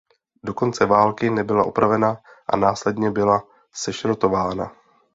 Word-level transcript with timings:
Do 0.45 0.53
konce 0.53 0.85
války 0.85 1.29
nebyla 1.29 1.65
opravena 1.65 2.17
a 2.49 2.57
následně 2.57 3.11
byla 3.11 3.43
sešrotována. 3.73 4.71